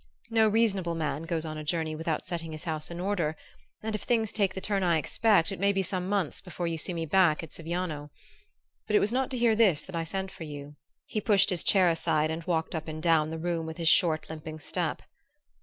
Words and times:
"No 0.31 0.47
reasonable 0.49 0.95
man 0.95 1.21
goes 1.21 1.45
on 1.45 1.59
a 1.59 1.63
journey 1.63 1.93
without 1.95 2.25
setting 2.25 2.53
his 2.53 2.63
house 2.63 2.89
in 2.89 2.99
order; 2.99 3.37
and 3.83 3.93
if 3.93 4.01
things 4.01 4.31
take 4.31 4.55
the 4.55 4.59
turn 4.59 4.81
I 4.81 4.97
expect 4.97 5.51
it 5.51 5.59
may 5.59 5.71
be 5.71 5.83
some 5.83 6.09
months 6.09 6.41
before 6.41 6.65
you 6.65 6.79
see 6.79 6.91
me 6.91 7.05
back 7.05 7.43
at 7.43 7.51
Siviano. 7.51 8.09
But 8.87 8.95
it 8.95 8.99
was 8.99 9.11
not 9.13 9.29
to 9.29 9.37
hear 9.37 9.55
this 9.55 9.85
that 9.85 9.95
I 9.95 10.03
sent 10.03 10.31
for 10.31 10.43
you." 10.43 10.75
He 11.05 11.21
pushed 11.21 11.51
his 11.51 11.61
chair 11.61 11.87
aside 11.87 12.31
and 12.31 12.43
walked 12.45 12.73
up 12.73 12.87
and 12.87 12.99
down 12.99 13.29
the 13.29 13.37
room 13.37 13.67
with 13.67 13.77
his 13.77 13.89
short 13.89 14.27
limping 14.27 14.59
step. 14.61 15.03